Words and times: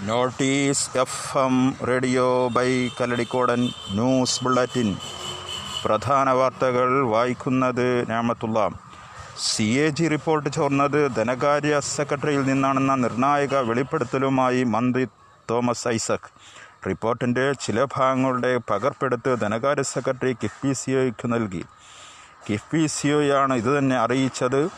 Notice 0.00 0.98
F 0.98 1.38
M 1.38 1.74
radio 1.86 2.48
by 2.48 2.88
കല്ലടിക്കോടൻ 2.88 3.68
news 3.90 4.44
bulletin. 4.44 4.96
പ്രധാന 5.84 6.30
വാർത്തകൾ 6.30 7.02
വായിക്കുന്നത് 7.02 8.08
ഞാമത്തുള്ള. 8.08 8.70
സി 9.38 9.62
എ 9.62 9.88
ജി 9.88 10.08
റിപ്പോർട്ട് 10.08 10.48
ചോർന്നത് 10.48 11.16
ധനകാര്യ 11.16 11.80
സെക്രട്ടറിയിൽ 11.80 12.42
നിന്നാണെന്ന 12.42 12.94
നിർണായക 12.94 13.54
വെളിപ്പെടുത്തലുമായി 13.54 14.64
മന്ത്രി 14.64 15.06
തോമസ് 15.50 15.88
ഐസക്. 15.88 16.30
റിപ്പോർട്ടിന്റെ 16.88 17.52
ചില 17.52 17.84
ഭാഗങ്ങളുടെ 17.84 18.60
പകർപ്പെടുത്ത് 18.70 19.40
ധനകാര്യ 19.40 19.82
സെക്രട്ടറി 19.82 20.32
കിഫ്ബി 20.32 20.72
സിഒയ്ക്ക് 20.72 21.32
നൽകി. 21.32 21.64
കിഫ്ബി 22.50 22.86
സിഒയാണ് 22.86 23.54
ഇതുതന്നെ 23.54 23.96
അറിയിച്ചത്. 23.96 24.70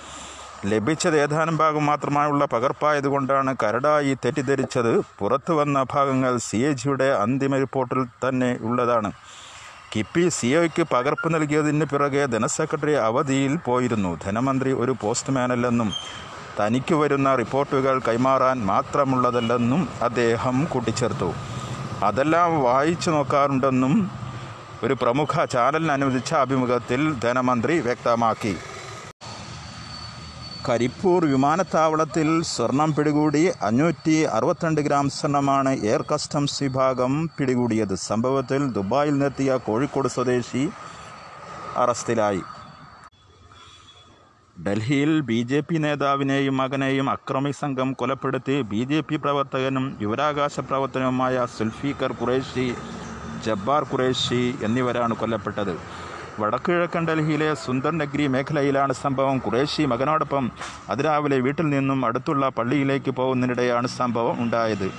ലഭിച്ചത് 0.64 1.20
ഏതാനും 1.20 1.56
ഭാഗം 1.56 1.86
മാത്രമായുള്ള 1.86 2.44
പകർപ്പായതുകൊണ്ടാണ് 2.44 3.56
കരടായി 3.62 4.16
തെറ്റിദ്ധരിച്ചത്. 4.24 5.00
പുറത്തു 5.18 5.52
വന്ന 5.52 5.82
ഭാഗങ്ങൾ 5.82 6.36
സി 6.36 6.56
എ 6.56 6.72
ജിയുടെ 6.72 7.04
അന്തിമ 7.04 7.56
റിപ്പോർട്ടിൽ 7.56 8.28
തന്നെ 8.28 8.58
ഉള്ളതാണ്. 8.62 9.12
കിപ്പി 9.92 10.28
സി 10.28 10.54
ഒക്ക് 10.54 10.82
പകർപ്പ് 10.82 11.34
നൽകിയതിന് 11.34 11.84
പിറകെ 11.84 12.26
ധനസെക്രട്ടറി 12.26 12.92
അവധിയിൽ 12.92 13.56
പോയിരുന്നു. 13.56 14.18
ധനമന്ത്രി 14.24 14.72
ഒരു 14.72 14.94
പോസ്റ്റ്മാനല്ലെന്നും 15.00 15.92
തനിക്ക് 16.60 16.94
വരുന്ന 16.94 17.34
റിപ്പോർട്ടുകൾ 17.34 18.00
കൈമാറാൻ 18.08 18.66
മാത്രമുള്ളതല്ലെന്നും 18.66 19.88
അദ്ദേഹം 20.02 20.64
കൂട്ടിച്ചേർത്തു. 20.64 21.34
അതെല്ലാം 22.04 22.62
വായിച്ചു 22.62 23.10
നോക്കാറുണ്ടെന്നും 23.10 24.10
ഒരു 24.84 24.94
പ്രമുഖ 24.94 25.44
ചാനലിന് 25.44 25.92
അനുവദിച്ച 25.92 26.34
അഭിമുഖത്തിൽ 26.34 27.14
ധനമന്ത്രി 27.24 27.78
വ്യക്തമാക്കി. 27.78 28.56
കരിപ്പൂർ 30.70 31.22
വിമാനത്താവളത്തിൽ 31.30 32.28
സ്വർണം 32.50 32.90
പിടികൂടി 32.96 33.40
അഞ്ഞൂറ്റി 33.68 34.14
അറുപത്തിരണ്ട് 34.34 34.80
ഗ്രാം 34.86 35.06
സ്വർണമാണ് 35.14 35.70
എയർ 35.88 36.02
കസ്റ്റംസ് 36.10 36.58
വിഭാഗം 36.64 37.12
പിടികൂടിയത്. 37.36 37.94
സംഭവത്തിൽ 38.10 38.60
ദുബായിൽ 38.76 39.14
നിന്നെത്തിയ 39.14 39.56
കോഴിക്കോട് 39.66 40.08
സ്വദേശി 40.14 40.62
അറസ്റ്റിലായി. 41.82 42.42
ഡൽഹിയിൽ 44.66 45.12
ബി 45.30 45.40
ജെ 45.50 45.60
പി 45.68 45.78
നേതാവിനെയും 45.84 46.56
മകനെയും 46.62 47.08
അക്രമി 47.14 47.52
സംഘം 47.62 47.90
കൊലപ്പെടുത്തി 48.02 48.56
ബി 48.72 48.82
ജെ 48.90 49.00
പി 49.08 49.18
പ്രവർത്തകനും 49.24 49.88
യുവരാകാശ 50.04 50.54
പ്രവർത്തനവുമായ 50.70 51.46
സുൽഫീഖർ 51.56 52.14
ഖുറേഷി 52.20 52.68
ജബ്ബാർ 53.46 53.84
ഖുറേഷി 53.92 54.42
എന്നിവരാണ് 54.68 55.16
കൊല്ലപ്പെട്ടത്. 55.22 55.74
വടക്കുകിഴക്കൻ 56.38 57.06
ഡൽഹിയിലെ 57.08 57.54
സുന്ദർ 57.54 57.98
നഗരി 57.98 58.26
മേഖലയിലാണ് 58.26 58.92
സംഭവം. 58.92 59.36
ഖുറേഷി 59.46 59.82
മകനോടൊപ്പം 59.82 60.50
അതിരാവിലെ 60.90 61.38
വീട്ടിൽ 61.40 61.66
നിന്നും 61.68 62.04
അടുത്തുള്ള 62.04 62.48
പള്ളിയിലേക്ക് 62.48 63.10
പോകുന്നതിനിടെയാണ് 63.10 63.86
സംഭവം 63.86 64.42
ഉണ്ടായത്. 64.42 64.90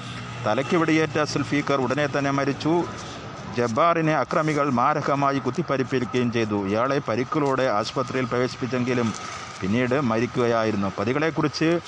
തലയ്ക്ക് 0.46 0.78
വെടിയേറ്റ 0.78 1.24
സുൽഫീഖർ 1.24 1.82
ഉടനെ 1.82 2.08
തന്നെ 2.08 2.32
മരിച്ചു. 2.32 2.84
ജബ്ബാറിനെ 3.58 4.14
അക്രമികൾ 4.16 4.70
മാരകമായി 4.70 5.40
കുത്തിപ്പരിപ്പിക്കുകയും 5.40 6.32
ചെയ്തു. 6.32 6.68
ഇയാളെ 6.68 7.00
പരിക്കുകളോടെ 7.08 7.64
ആശുപത്രിയിൽ 7.64 8.26
പ്രവേശിപ്പിച്ചെങ്കിലും 8.26 9.14
പിന്നീട് 9.62 10.02
മരിക്കുകയായിരുന്നു. 10.02 10.92
പ്രതികളെക്കുറിച്ച് 10.98 11.80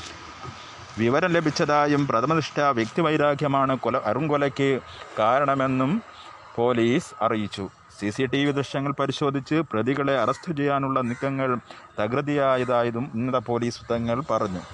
വിവരം 0.97 1.31
ലഭിച്ചതായും 1.31 2.07
പ്രഥമനിഷ്ഠ 2.07 2.59
വ്യക്തിവൈരാഗ്യമാണ് 2.59 3.79
കൊല 3.79 3.97
അരുംകൊലയ്ക്ക് 3.97 4.79
കാരണമെന്നും 5.19 6.01
പോലീസ് 6.57 7.09
അറിയിച്ചു. 7.25 7.65
സി 7.97 8.09
സി 8.15 8.23
ടി 8.33 8.39
വി 8.45 8.51
ദൃശ്യങ്ങൾ 8.51 8.91
പരിശോധിച്ച് 8.99 9.57
പ്രതികളെ 9.71 10.15
അറസ്റ്റ് 10.23 10.51
ചെയ്യാനുള്ള 10.59 10.99
നീക്കങ്ങൾ 11.09 11.49
തകൃതിയായതായതും 11.99 13.05
ഉന്നത 13.15 13.39
പോലീസ് 13.49 13.79
വൃത്തങ്ങൾ 13.81 14.19
പറഞ്ഞു. 14.31 14.63